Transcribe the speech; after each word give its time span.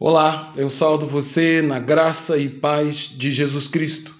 Olá, 0.00 0.52
eu 0.56 0.68
saldo 0.68 1.06
você 1.06 1.60
na 1.60 1.80
graça 1.80 2.38
e 2.38 2.48
paz 2.48 3.10
de 3.12 3.32
Jesus 3.32 3.66
Cristo. 3.66 4.14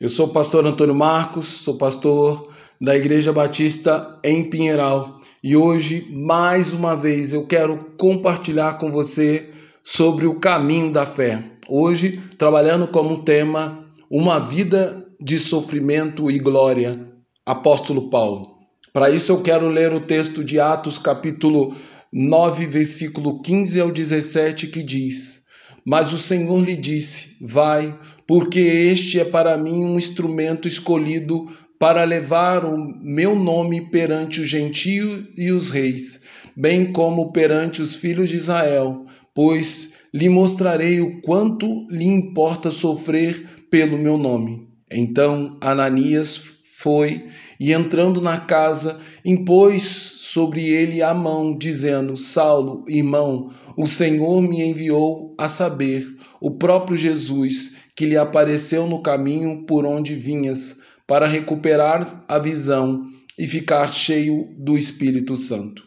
Eu 0.00 0.08
sou 0.08 0.26
o 0.26 0.32
pastor 0.32 0.64
Antônio 0.64 0.94
Marcos, 0.94 1.46
sou 1.46 1.74
pastor 1.74 2.52
da 2.80 2.96
Igreja 2.96 3.32
Batista 3.32 4.20
em 4.22 4.48
Pinheiral 4.48 5.18
e 5.42 5.56
hoje, 5.56 6.06
mais 6.12 6.72
uma 6.72 6.94
vez, 6.94 7.32
eu 7.32 7.44
quero 7.44 7.92
compartilhar 7.98 8.78
com 8.78 8.92
você 8.92 9.50
sobre 9.82 10.28
o 10.28 10.38
caminho 10.38 10.92
da 10.92 11.04
fé. 11.04 11.42
Hoje, 11.68 12.20
trabalhando 12.38 12.86
como 12.86 13.24
tema 13.24 13.84
Uma 14.08 14.38
vida 14.38 15.04
de 15.20 15.40
sofrimento 15.40 16.30
e 16.30 16.38
glória, 16.38 17.04
Apóstolo 17.44 18.08
Paulo. 18.10 18.58
Para 18.92 19.10
isso, 19.10 19.32
eu 19.32 19.42
quero 19.42 19.68
ler 19.68 19.92
o 19.92 19.98
texto 19.98 20.44
de 20.44 20.60
Atos, 20.60 20.98
capítulo 20.98 21.74
9, 22.12 22.66
versículo 22.66 23.40
15 23.42 23.80
ao 23.80 23.90
17, 23.90 24.68
que 24.68 24.82
diz: 24.82 25.42
Mas 25.84 26.12
o 26.12 26.18
Senhor 26.18 26.64
lhe 26.64 26.76
disse: 26.76 27.36
Vai, 27.40 27.98
porque 28.26 28.60
este 28.60 29.20
é 29.20 29.24
para 29.24 29.56
mim 29.56 29.84
um 29.84 29.98
instrumento 29.98 30.68
escolhido 30.68 31.46
para 31.78 32.04
levar 32.04 32.64
o 32.64 32.76
meu 33.02 33.34
nome 33.34 33.90
perante 33.90 34.40
os 34.40 34.48
gentios 34.48 35.26
e 35.36 35.50
os 35.50 35.70
reis, 35.70 36.22
bem 36.56 36.92
como 36.92 37.32
perante 37.32 37.82
os 37.82 37.96
filhos 37.96 38.30
de 38.30 38.36
Israel, 38.36 39.04
pois 39.34 39.94
lhe 40.12 40.28
mostrarei 40.28 41.00
o 41.00 41.20
quanto 41.20 41.86
lhe 41.90 42.06
importa 42.06 42.70
sofrer 42.70 43.66
pelo 43.70 43.98
meu 43.98 44.16
nome. 44.16 44.66
Então 44.90 45.58
Ananias 45.60 46.55
foi 46.86 47.26
e 47.58 47.72
entrando 47.72 48.20
na 48.20 48.38
casa, 48.38 49.00
impôs 49.24 49.82
sobre 49.82 50.68
ele 50.68 51.02
a 51.02 51.12
mão, 51.12 51.58
dizendo: 51.58 52.16
Saulo, 52.16 52.84
irmão, 52.86 53.50
o 53.76 53.88
Senhor 53.88 54.40
me 54.40 54.62
enviou 54.62 55.34
a 55.36 55.48
saber, 55.48 56.06
o 56.40 56.52
próprio 56.52 56.96
Jesus, 56.96 57.74
que 57.96 58.06
lhe 58.06 58.16
apareceu 58.16 58.86
no 58.86 59.02
caminho 59.02 59.64
por 59.66 59.84
onde 59.84 60.14
vinhas, 60.14 60.76
para 61.08 61.26
recuperar 61.26 62.24
a 62.28 62.38
visão 62.38 63.04
e 63.36 63.48
ficar 63.48 63.92
cheio 63.92 64.54
do 64.56 64.78
Espírito 64.78 65.36
Santo. 65.36 65.82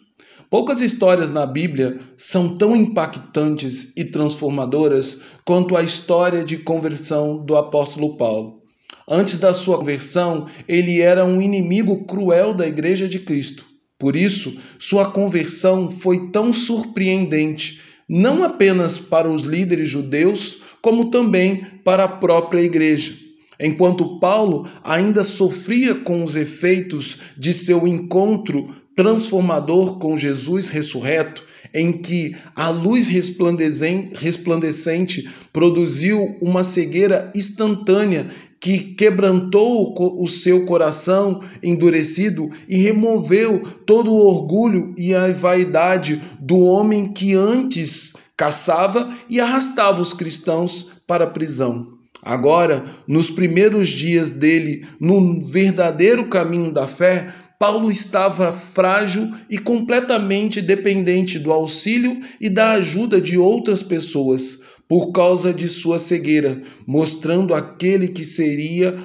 Poucas 0.49 0.81
histórias 0.81 1.31
na 1.31 1.45
Bíblia 1.45 1.97
são 2.17 2.57
tão 2.57 2.75
impactantes 2.75 3.93
e 3.95 4.03
transformadoras 4.03 5.21
quanto 5.45 5.77
a 5.77 5.81
história 5.81 6.43
de 6.43 6.57
conversão 6.57 7.37
do 7.37 7.55
apóstolo 7.55 8.17
Paulo. 8.17 8.58
Antes 9.09 9.39
da 9.39 9.55
sua 9.55 9.79
conversão, 9.79 10.45
ele 10.67 11.01
era 11.01 11.25
um 11.25 11.41
inimigo 11.41 12.05
cruel 12.05 12.53
da 12.53 12.67
Igreja 12.67 13.09
de 13.09 13.17
Cristo. 13.17 13.65
Por 13.97 14.15
isso, 14.15 14.55
sua 14.77 15.11
conversão 15.11 15.89
foi 15.89 16.29
tão 16.29 16.53
surpreendente, 16.53 17.81
não 18.07 18.43
apenas 18.43 18.99
para 18.99 19.27
os 19.27 19.41
líderes 19.41 19.89
judeus, 19.89 20.61
como 20.81 21.09
também 21.09 21.65
para 21.83 22.03
a 22.03 22.07
própria 22.07 22.61
igreja. 22.61 23.15
Enquanto 23.59 24.19
Paulo 24.19 24.67
ainda 24.83 25.23
sofria 25.23 25.95
com 25.95 26.23
os 26.23 26.35
efeitos 26.35 27.17
de 27.35 27.51
seu 27.51 27.87
encontro 27.87 28.75
transformador 28.95 29.97
com 29.99 30.15
Jesus 30.15 30.69
ressurreto, 30.69 31.43
em 31.73 31.91
que 31.91 32.35
a 32.55 32.69
luz 32.69 33.07
resplandecente 33.07 35.27
produziu 35.51 36.37
uma 36.41 36.63
cegueira 36.63 37.31
instantânea 37.35 38.27
que 38.59 38.79
quebrantou 38.95 39.93
o 40.21 40.27
seu 40.27 40.65
coração 40.65 41.41
endurecido 41.63 42.49
e 42.67 42.77
removeu 42.77 43.61
todo 43.85 44.11
o 44.11 44.27
orgulho 44.27 44.93
e 44.97 45.15
a 45.15 45.31
vaidade 45.31 46.21
do 46.39 46.59
homem 46.59 47.05
que 47.05 47.35
antes 47.35 48.13
caçava 48.35 49.13
e 49.29 49.39
arrastava 49.39 50.01
os 50.01 50.13
cristãos 50.13 51.01
para 51.07 51.23
a 51.23 51.29
prisão. 51.29 51.99
Agora, 52.21 52.83
nos 53.07 53.29
primeiros 53.29 53.87
dias 53.89 54.29
dele, 54.29 54.85
no 54.99 55.39
verdadeiro 55.41 56.27
caminho 56.27 56.71
da 56.71 56.85
fé, 56.85 57.33
Paulo 57.57 57.91
estava 57.91 58.51
frágil 58.51 59.29
e 59.49 59.57
completamente 59.57 60.61
dependente 60.61 61.39
do 61.39 61.51
auxílio 61.51 62.19
e 62.39 62.49
da 62.49 62.71
ajuda 62.71 63.19
de 63.19 63.37
outras 63.37 63.83
pessoas 63.83 64.59
por 64.89 65.11
causa 65.11 65.53
de 65.53 65.67
sua 65.67 65.99
cegueira, 65.99 66.63
mostrando 66.87 67.53
aquele 67.53 68.07
que 68.07 68.25
seria 68.25 68.95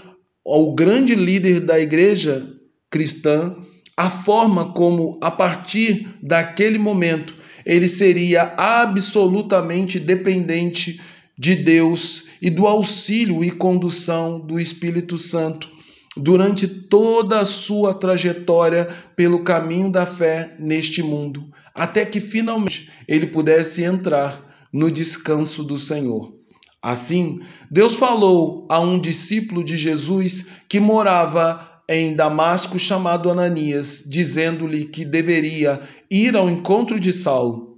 o 0.42 0.74
grande 0.74 1.14
líder 1.14 1.60
da 1.60 1.78
igreja 1.78 2.42
cristã, 2.90 3.54
a 3.94 4.08
forma 4.08 4.72
como, 4.72 5.18
a 5.22 5.30
partir 5.30 6.08
daquele 6.22 6.78
momento, 6.78 7.34
ele 7.66 7.86
seria 7.86 8.54
absolutamente 8.56 10.00
dependente 10.00 11.00
de 11.38 11.54
Deus 11.54 12.28
e 12.40 12.48
do 12.48 12.66
auxílio 12.66 13.44
e 13.44 13.50
condução 13.50 14.40
do 14.40 14.58
Espírito 14.58 15.18
Santo 15.18 15.70
durante 16.16 16.66
toda 16.66 17.40
a 17.40 17.44
sua 17.44 17.92
trajetória 17.92 18.88
pelo 19.16 19.42
caminho 19.42 19.90
da 19.90 20.06
fé 20.06 20.54
neste 20.58 21.02
mundo, 21.02 21.50
até 21.74 22.04
que 22.04 22.20
finalmente 22.20 22.88
ele 23.06 23.26
pudesse 23.26 23.82
entrar 23.82 24.53
no 24.74 24.90
descanso 24.90 25.62
do 25.62 25.78
Senhor. 25.78 26.34
Assim, 26.82 27.38
Deus 27.70 27.94
falou 27.94 28.66
a 28.68 28.80
um 28.80 28.98
discípulo 28.98 29.62
de 29.62 29.76
Jesus 29.76 30.48
que 30.68 30.80
morava 30.80 31.80
em 31.88 32.16
Damasco, 32.16 32.76
chamado 32.76 33.30
Ananias, 33.30 34.04
dizendo-lhe 34.04 34.86
que 34.86 35.04
deveria 35.04 35.80
ir 36.10 36.34
ao 36.34 36.50
encontro 36.50 36.98
de 36.98 37.12
Saulo, 37.12 37.76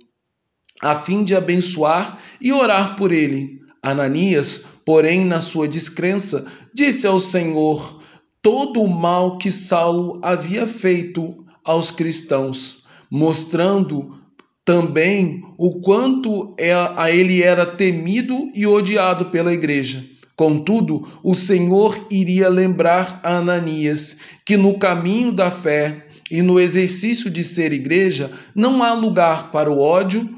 a 0.83 0.97
fim 0.97 1.23
de 1.23 1.35
abençoar 1.35 2.19
e 2.41 2.51
orar 2.51 2.97
por 2.97 3.13
ele. 3.13 3.61
Ananias, 3.83 4.65
porém, 4.85 5.25
na 5.25 5.43
sua 5.43 5.69
descrença, 5.69 6.47
disse 6.73 7.07
ao 7.07 7.21
Senhor 7.21 8.01
todo 8.41 8.81
o 8.81 8.89
mal 8.89 9.37
que 9.37 9.51
Saulo 9.51 10.19
havia 10.23 10.67
feito 10.67 11.45
aos 11.63 11.91
cristãos, 11.91 12.85
mostrando 13.11 14.26
também 14.67 15.43
o 15.57 15.81
quanto 15.81 16.53
é, 16.59 16.73
a 16.75 17.09
ele 17.09 17.41
era 17.41 17.65
temido 17.65 18.51
e 18.53 18.67
odiado 18.67 19.27
pela 19.27 19.53
igreja. 19.53 20.05
Contudo, 20.35 21.07
o 21.23 21.37
Senhor 21.37 21.97
iria 22.11 22.49
lembrar 22.49 23.21
a 23.23 23.37
Ananias 23.37 24.19
que 24.45 24.57
no 24.57 24.77
caminho 24.77 25.31
da 25.31 25.53
fé 25.53 26.09
e 26.29 26.43
no 26.43 26.59
exercício 26.59 27.31
de 27.31 27.45
ser 27.45 27.73
igreja 27.73 28.29
não 28.57 28.83
há 28.83 28.93
lugar 28.93 29.53
para 29.53 29.71
o 29.71 29.81
ódio, 29.81 30.29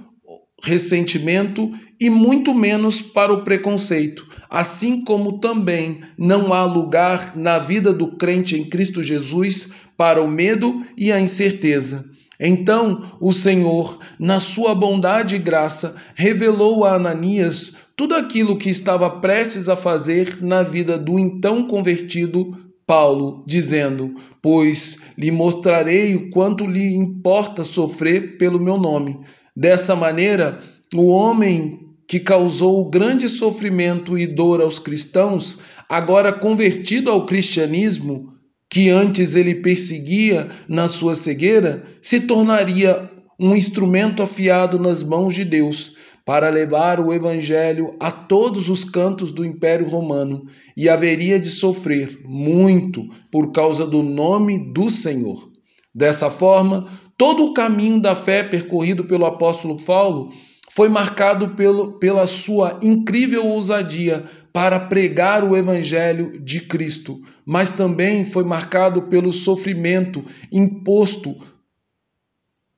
ressentimento 0.62 1.72
e 1.98 2.10
muito 2.10 2.54
menos 2.54 3.00
para 3.00 3.32
o 3.32 3.42
preconceito, 3.42 4.28
assim 4.50 5.04
como 5.04 5.38
também 5.38 6.00
não 6.18 6.52
há 6.52 6.64
lugar 6.64 7.34
na 7.34 7.58
vida 7.58 7.94
do 7.94 8.14
crente 8.18 8.56
em 8.56 8.64
Cristo 8.64 9.02
Jesus 9.02 9.70
para 9.96 10.22
o 10.22 10.28
medo 10.28 10.84
e 10.98 11.10
a 11.10 11.18
incerteza. 11.18 12.17
Então 12.40 13.02
o 13.20 13.32
Senhor, 13.32 13.98
na 14.18 14.38
sua 14.38 14.74
bondade 14.74 15.34
e 15.34 15.38
graça, 15.38 15.96
revelou 16.14 16.84
a 16.84 16.94
Ananias 16.94 17.74
tudo 17.96 18.14
aquilo 18.14 18.56
que 18.56 18.70
estava 18.70 19.10
prestes 19.10 19.68
a 19.68 19.74
fazer 19.74 20.40
na 20.40 20.62
vida 20.62 20.96
do 20.96 21.18
então 21.18 21.66
convertido 21.66 22.56
Paulo, 22.86 23.42
dizendo: 23.46 24.14
Pois 24.40 24.98
lhe 25.18 25.30
mostrarei 25.30 26.14
o 26.14 26.30
quanto 26.30 26.64
lhe 26.64 26.94
importa 26.94 27.64
sofrer 27.64 28.38
pelo 28.38 28.60
meu 28.60 28.78
nome. 28.78 29.18
Dessa 29.54 29.96
maneira, 29.96 30.60
o 30.94 31.08
homem 31.08 31.88
que 32.06 32.18
causou 32.18 32.88
grande 32.88 33.28
sofrimento 33.28 34.16
e 34.16 34.26
dor 34.26 34.62
aos 34.62 34.78
cristãos, 34.78 35.58
agora 35.88 36.32
convertido 36.32 37.10
ao 37.10 37.26
cristianismo, 37.26 38.32
que 38.70 38.90
antes 38.90 39.34
ele 39.34 39.56
perseguia 39.56 40.48
na 40.68 40.88
sua 40.88 41.14
cegueira, 41.14 41.82
se 42.02 42.20
tornaria 42.20 43.10
um 43.38 43.54
instrumento 43.54 44.22
afiado 44.22 44.78
nas 44.78 45.02
mãos 45.02 45.34
de 45.34 45.44
Deus 45.44 45.96
para 46.24 46.50
levar 46.50 47.00
o 47.00 47.10
evangelho 47.10 47.96
a 47.98 48.10
todos 48.10 48.68
os 48.68 48.84
cantos 48.84 49.32
do 49.32 49.46
Império 49.46 49.88
Romano 49.88 50.44
e 50.76 50.86
haveria 50.86 51.40
de 51.40 51.48
sofrer 51.48 52.20
muito 52.22 53.08
por 53.30 53.50
causa 53.50 53.86
do 53.86 54.02
nome 54.02 54.58
do 54.58 54.90
Senhor. 54.90 55.48
Dessa 55.94 56.28
forma, 56.30 56.86
todo 57.16 57.46
o 57.46 57.54
caminho 57.54 57.98
da 57.98 58.14
fé 58.14 58.42
percorrido 58.42 59.04
pelo 59.04 59.24
apóstolo 59.24 59.82
Paulo 59.82 60.30
foi 60.70 60.88
marcado 60.88 61.50
pelo, 61.50 61.92
pela 61.98 62.26
sua 62.26 62.78
incrível 62.82 63.46
ousadia 63.46 64.24
para 64.52 64.78
pregar 64.78 65.44
o 65.44 65.56
Evangelho 65.56 66.38
de 66.40 66.60
Cristo, 66.60 67.20
mas 67.44 67.70
também 67.70 68.24
foi 68.24 68.44
marcado 68.44 69.02
pelo 69.02 69.32
sofrimento 69.32 70.24
imposto 70.52 71.36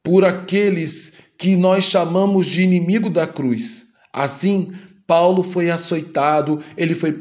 por 0.03 0.25
aqueles 0.25 1.21
que 1.37 1.57
nós 1.57 1.85
chamamos 1.85 2.47
de 2.47 2.63
inimigo 2.63 3.11
da 3.11 3.27
cruz. 3.27 3.87
Assim, 4.13 4.73
Paulo 5.07 5.43
foi 5.43 5.71
açoitado, 5.71 6.61
ele 6.77 6.95
foi 6.95 7.17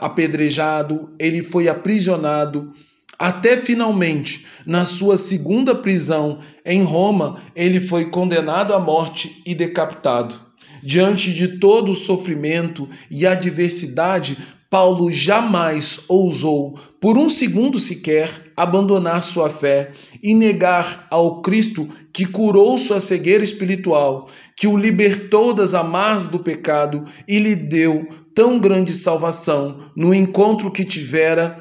apedrejado, 0.00 1.14
ele 1.18 1.42
foi 1.42 1.68
aprisionado, 1.68 2.72
até 3.20 3.58
finalmente, 3.58 4.46
na 4.64 4.86
sua 4.86 5.18
segunda 5.18 5.74
prisão 5.74 6.38
em 6.64 6.82
Roma, 6.82 7.36
ele 7.54 7.78
foi 7.78 8.06
condenado 8.06 8.72
à 8.72 8.80
morte 8.80 9.42
e 9.44 9.54
decapitado. 9.54 10.48
diante 10.82 11.30
de 11.34 11.58
todo 11.58 11.92
o 11.92 11.94
sofrimento 11.94 12.88
e 13.10 13.26
adversidade, 13.26 14.38
Paulo 14.70 15.12
jamais 15.12 16.00
ousou, 16.08 16.78
por 16.98 17.18
um 17.18 17.28
segundo 17.28 17.78
sequer, 17.78 18.30
abandonar 18.56 19.22
sua 19.22 19.50
fé 19.50 19.90
e 20.22 20.34
negar 20.34 21.06
ao 21.10 21.42
Cristo 21.42 21.86
que 22.14 22.24
curou 22.24 22.78
sua 22.78 23.00
cegueira 23.00 23.44
espiritual, 23.44 24.30
que 24.56 24.66
o 24.66 24.78
libertou 24.78 25.52
das 25.52 25.74
amarras 25.74 26.24
do 26.24 26.38
pecado 26.38 27.04
e 27.28 27.38
lhe 27.38 27.54
deu 27.54 28.08
tão 28.34 28.58
grande 28.58 28.92
salvação 28.92 29.76
no 29.94 30.14
encontro 30.14 30.70
que 30.70 30.84
tivera 30.86 31.58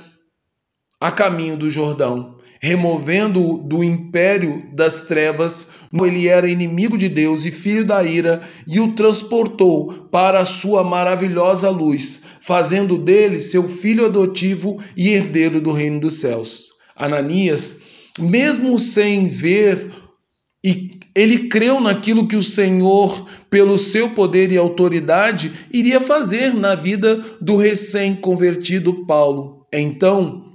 a 0.99 1.11
caminho 1.11 1.57
do 1.57 1.69
Jordão 1.69 2.39
removendo-o 2.61 3.57
do 3.57 3.83
império 3.83 4.63
das 4.73 5.01
trevas, 5.01 5.69
ele 5.93 6.27
era 6.27 6.49
inimigo 6.49 6.97
de 6.97 7.07
Deus 7.07 7.45
e 7.45 7.51
filho 7.51 7.85
da 7.85 8.03
ira, 8.03 8.41
e 8.67 8.79
o 8.79 8.93
transportou 8.93 10.07
para 10.11 10.39
a 10.39 10.45
sua 10.45 10.83
maravilhosa 10.83 11.69
luz, 11.69 12.21
fazendo 12.41 12.97
dele 12.97 13.39
seu 13.39 13.63
filho 13.63 14.05
adotivo 14.05 14.77
e 14.95 15.09
herdeiro 15.09 15.61
do 15.61 15.71
reino 15.71 16.01
dos 16.01 16.19
céus. 16.19 16.71
Ananias, 16.95 17.79
mesmo 18.19 18.77
sem 18.77 19.27
ver 19.27 19.89
e 20.63 20.99
ele 21.15 21.47
creu 21.47 21.79
naquilo 21.79 22.27
que 22.27 22.35
o 22.35 22.43
Senhor, 22.43 23.25
pelo 23.49 23.77
seu 23.77 24.09
poder 24.09 24.51
e 24.51 24.57
autoridade, 24.57 25.51
iria 25.71 25.99
fazer 26.01 26.53
na 26.53 26.75
vida 26.75 27.23
do 27.41 27.55
recém-convertido 27.55 29.05
Paulo. 29.05 29.65
Então, 29.73 30.48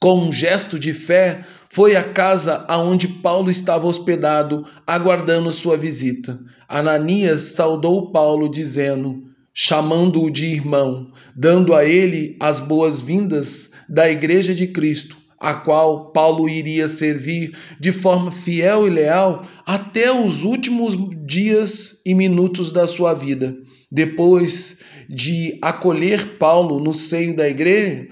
com 0.00 0.28
um 0.28 0.32
gesto 0.32 0.78
de 0.78 0.92
fé, 0.92 1.42
foi 1.70 1.96
à 1.96 2.02
casa 2.02 2.64
aonde 2.68 3.08
Paulo 3.08 3.50
estava 3.50 3.86
hospedado, 3.86 4.64
aguardando 4.86 5.50
sua 5.50 5.76
visita. 5.76 6.38
Ananias 6.68 7.52
saudou 7.54 8.10
Paulo, 8.12 8.48
dizendo, 8.48 9.24
chamando-o 9.52 10.30
de 10.30 10.46
irmão, 10.46 11.10
dando 11.34 11.74
a 11.74 11.84
ele 11.84 12.36
as 12.40 12.60
boas-vindas 12.60 13.72
da 13.88 14.10
Igreja 14.10 14.54
de 14.54 14.66
Cristo, 14.66 15.16
a 15.38 15.54
qual 15.54 16.12
Paulo 16.12 16.48
iria 16.48 16.88
servir 16.88 17.56
de 17.78 17.92
forma 17.92 18.32
fiel 18.32 18.86
e 18.86 18.90
leal 18.90 19.44
até 19.66 20.12
os 20.12 20.44
últimos 20.44 20.96
dias 21.26 22.00
e 22.04 22.14
minutos 22.14 22.72
da 22.72 22.86
sua 22.86 23.14
vida. 23.14 23.56
Depois 23.90 24.78
de 25.08 25.58
acolher 25.62 26.36
Paulo 26.38 26.80
no 26.80 26.92
seio 26.92 27.36
da 27.36 27.48
igreja, 27.48 28.08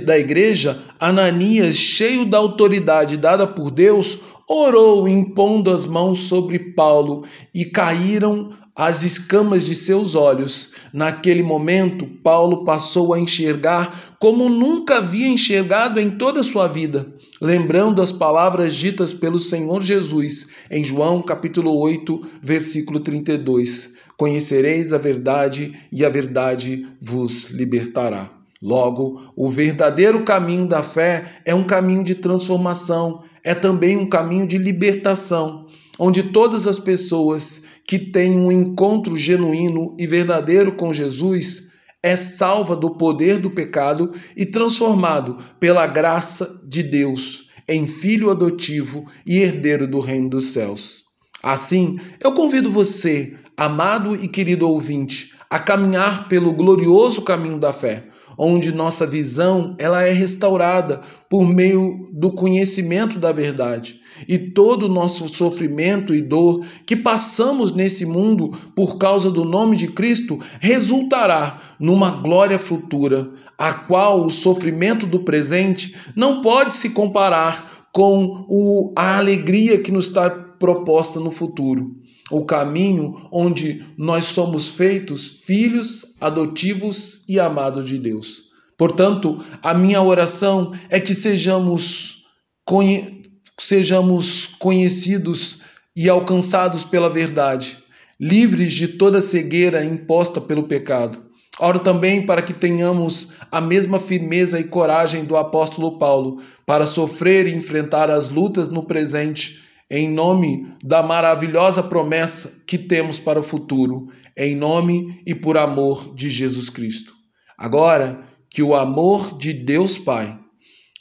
da 0.00 0.18
igreja, 0.18 0.82
Ananias, 0.98 1.76
cheio 1.76 2.24
da 2.24 2.38
autoridade 2.38 3.16
dada 3.16 3.46
por 3.46 3.70
Deus, 3.70 4.18
orou 4.48 5.08
impondo 5.08 5.70
as 5.70 5.86
mãos 5.86 6.20
sobre 6.20 6.58
Paulo 6.58 7.24
e 7.54 7.64
caíram 7.64 8.50
as 8.76 9.02
escamas 9.02 9.64
de 9.64 9.74
seus 9.74 10.14
olhos. 10.14 10.72
Naquele 10.92 11.42
momento, 11.42 12.06
Paulo 12.22 12.62
passou 12.62 13.14
a 13.14 13.18
enxergar 13.18 14.16
como 14.20 14.48
nunca 14.48 14.98
havia 14.98 15.26
enxergado 15.26 15.98
em 15.98 16.10
toda 16.10 16.40
a 16.40 16.44
sua 16.44 16.68
vida, 16.68 17.06
lembrando 17.40 18.02
as 18.02 18.12
palavras 18.12 18.74
ditas 18.74 19.12
pelo 19.12 19.38
Senhor 19.38 19.82
Jesus 19.82 20.48
em 20.70 20.84
João 20.84 21.22
capítulo 21.22 21.74
8, 21.78 22.20
versículo 22.42 23.00
32. 23.00 23.94
Conhecereis 24.16 24.92
a 24.92 24.98
verdade 24.98 25.74
e 25.90 26.04
a 26.04 26.08
verdade 26.08 26.86
vos 27.00 27.50
libertará. 27.50 28.35
Logo, 28.62 29.32
o 29.36 29.50
verdadeiro 29.50 30.24
caminho 30.24 30.66
da 30.66 30.82
fé 30.82 31.40
é 31.44 31.54
um 31.54 31.64
caminho 31.64 32.02
de 32.02 32.14
transformação, 32.14 33.22
é 33.44 33.54
também 33.54 33.98
um 33.98 34.08
caminho 34.08 34.46
de 34.46 34.56
libertação, 34.56 35.66
onde 35.98 36.22
todas 36.22 36.66
as 36.66 36.78
pessoas 36.78 37.64
que 37.86 37.98
têm 37.98 38.32
um 38.32 38.50
encontro 38.50 39.16
genuíno 39.16 39.94
e 39.98 40.06
verdadeiro 40.06 40.72
com 40.72 40.92
Jesus 40.92 41.70
é 42.02 42.16
salva 42.16 42.74
do 42.74 42.96
poder 42.96 43.38
do 43.38 43.50
pecado 43.50 44.10
e 44.34 44.46
transformado 44.46 45.36
pela 45.60 45.86
graça 45.86 46.62
de 46.66 46.82
Deus 46.82 47.50
em 47.68 47.86
filho 47.86 48.30
adotivo 48.30 49.04
e 49.26 49.38
herdeiro 49.38 49.86
do 49.86 50.00
reino 50.00 50.30
dos 50.30 50.52
céus. 50.52 51.04
Assim, 51.42 51.98
eu 52.22 52.32
convido 52.32 52.70
você, 52.70 53.34
amado 53.56 54.14
e 54.16 54.28
querido 54.28 54.68
ouvinte, 54.68 55.32
a 55.50 55.58
caminhar 55.58 56.28
pelo 56.28 56.52
glorioso 56.52 57.22
caminho 57.22 57.58
da 57.58 57.72
fé 57.72 58.04
onde 58.38 58.72
nossa 58.72 59.06
visão 59.06 59.74
ela 59.78 60.02
é 60.02 60.12
restaurada 60.12 61.00
por 61.28 61.46
meio 61.46 62.08
do 62.12 62.32
conhecimento 62.32 63.18
da 63.18 63.32
verdade. 63.32 64.00
E 64.26 64.38
todo 64.38 64.84
o 64.84 64.88
nosso 64.88 65.32
sofrimento 65.32 66.14
e 66.14 66.22
dor 66.22 66.64
que 66.86 66.96
passamos 66.96 67.74
nesse 67.74 68.06
mundo 68.06 68.50
por 68.74 68.96
causa 68.96 69.30
do 69.30 69.44
nome 69.44 69.76
de 69.76 69.88
Cristo 69.88 70.38
resultará 70.60 71.60
numa 71.78 72.10
glória 72.10 72.58
futura, 72.58 73.30
a 73.58 73.72
qual 73.72 74.24
o 74.24 74.30
sofrimento 74.30 75.06
do 75.06 75.20
presente 75.20 75.94
não 76.14 76.40
pode 76.40 76.74
se 76.74 76.90
comparar 76.90 77.88
com 77.92 78.46
o, 78.48 78.92
a 78.96 79.18
alegria 79.18 79.80
que 79.80 79.92
nos 79.92 80.08
está 80.08 80.30
proposta 80.30 81.20
no 81.20 81.30
futuro 81.30 81.96
o 82.30 82.44
caminho 82.44 83.28
onde 83.30 83.84
nós 83.96 84.24
somos 84.24 84.68
feitos 84.68 85.42
filhos 85.44 86.04
adotivos 86.20 87.24
e 87.28 87.38
amados 87.38 87.86
de 87.86 87.98
Deus. 87.98 88.46
Portanto, 88.76 89.42
a 89.62 89.72
minha 89.72 90.02
oração 90.02 90.72
é 90.90 91.00
que 91.00 91.14
sejamos, 91.14 92.24
conhe 92.64 93.22
sejamos 93.58 94.46
conhecidos 94.58 95.60
e 95.94 96.10
alcançados 96.10 96.84
pela 96.84 97.08
verdade, 97.08 97.78
livres 98.20 98.74
de 98.74 98.88
toda 98.88 99.20
cegueira 99.20 99.82
imposta 99.82 100.40
pelo 100.40 100.64
pecado. 100.64 101.24
Oro 101.58 101.78
também 101.78 102.26
para 102.26 102.42
que 102.42 102.52
tenhamos 102.52 103.32
a 103.50 103.62
mesma 103.62 103.98
firmeza 103.98 104.60
e 104.60 104.64
coragem 104.64 105.24
do 105.24 105.38
apóstolo 105.38 105.98
Paulo 105.98 106.42
para 106.66 106.86
sofrer 106.86 107.46
e 107.46 107.54
enfrentar 107.54 108.10
as 108.10 108.28
lutas 108.28 108.68
no 108.68 108.82
presente 108.82 109.65
em 109.90 110.08
nome 110.08 110.74
da 110.82 111.02
maravilhosa 111.02 111.82
promessa 111.82 112.64
que 112.66 112.76
temos 112.76 113.20
para 113.20 113.40
o 113.40 113.42
futuro, 113.42 114.08
em 114.36 114.54
nome 114.54 115.22
e 115.24 115.34
por 115.34 115.56
amor 115.56 116.14
de 116.14 116.28
Jesus 116.28 116.68
Cristo. 116.68 117.14
Agora, 117.56 118.24
que 118.50 118.62
o 118.62 118.74
amor 118.74 119.38
de 119.38 119.52
Deus 119.52 119.96
Pai, 119.96 120.38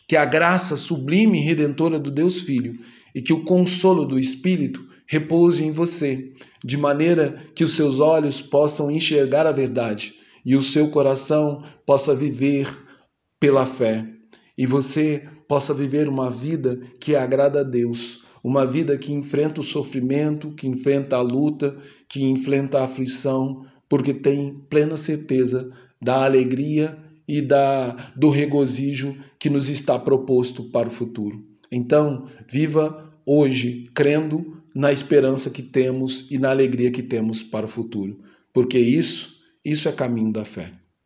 que 0.07 0.15
a 0.15 0.25
graça 0.25 0.77
sublime 0.77 1.39
e 1.39 1.43
redentora 1.43 1.99
do 1.99 2.11
Deus 2.11 2.41
Filho 2.41 2.75
e 3.13 3.21
que 3.21 3.33
o 3.33 3.43
consolo 3.43 4.05
do 4.05 4.19
Espírito 4.19 4.85
repouse 5.07 5.63
em 5.63 5.71
você, 5.71 6.33
de 6.63 6.77
maneira 6.77 7.35
que 7.55 7.63
os 7.63 7.75
seus 7.75 7.99
olhos 7.99 8.41
possam 8.41 8.91
enxergar 8.91 9.47
a 9.47 9.51
verdade 9.51 10.13
e 10.45 10.55
o 10.55 10.61
seu 10.61 10.89
coração 10.89 11.63
possa 11.85 12.15
viver 12.15 12.67
pela 13.39 13.65
fé 13.65 14.05
e 14.57 14.65
você 14.65 15.27
possa 15.47 15.73
viver 15.73 16.07
uma 16.07 16.29
vida 16.29 16.79
que 16.99 17.15
agrada 17.15 17.61
a 17.61 17.63
Deus 17.63 18.24
uma 18.45 18.63
vida 18.63 18.95
que 18.95 19.11
enfrenta 19.11 19.59
o 19.59 19.63
sofrimento, 19.63 20.51
que 20.51 20.67
enfrenta 20.67 21.15
a 21.15 21.21
luta, 21.21 21.75
que 22.07 22.23
enfrenta 22.23 22.77
a 22.77 22.83
aflição, 22.83 23.65
porque 23.89 24.13
tem 24.13 24.53
plena 24.69 24.95
certeza 24.97 25.67
da 25.99 26.23
alegria 26.23 26.95
e 27.27 27.41
da 27.41 27.93
do 28.15 28.29
regozijo 28.29 29.17
que 29.39 29.49
nos 29.49 29.67
está 29.67 29.97
proposto 29.97 30.65
para 30.65 30.87
o 30.87 30.91
futuro. 30.91 31.43
Então, 31.71 32.27
viva 32.47 33.11
hoje 33.25 33.89
crendo 33.95 34.61
na 34.75 34.91
esperança 34.91 35.49
que 35.49 35.63
temos 35.63 36.29
e 36.29 36.37
na 36.37 36.51
alegria 36.51 36.91
que 36.91 37.01
temos 37.01 37.41
para 37.41 37.65
o 37.65 37.69
futuro, 37.69 38.19
porque 38.53 38.77
isso, 38.77 39.37
isso 39.65 39.89
é 39.89 39.91
caminho 39.91 40.31
da 40.31 40.45
fé. 40.45 40.71